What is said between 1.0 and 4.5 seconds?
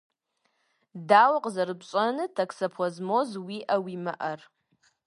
Дауэ къызэрыпщӏэнур токсоплазмоз уиӏэ-уимыӏэр?